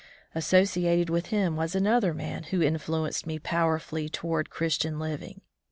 [0.33, 5.41] Asso ciated with him was another man who in fluenced me powerfully toward Christian living.